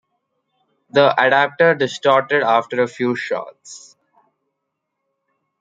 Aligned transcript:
The 0.89 1.13
adaptor 1.15 1.77
distorted 1.77 2.41
after 2.41 2.81
a 2.81 2.87
few 2.87 3.15
shots. 3.15 3.95